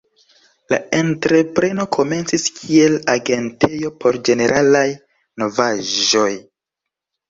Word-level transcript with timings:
La 0.73 0.79
entrepreno 0.99 1.85
komencis 1.97 2.47
kiel 2.57 2.97
agentejo 3.19 3.95
por 4.03 4.21
ĝeneralaj 4.27 4.87
novaĵoj. 5.45 6.31